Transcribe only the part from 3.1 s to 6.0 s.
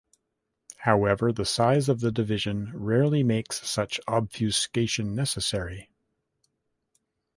makes such obfuscation necessary.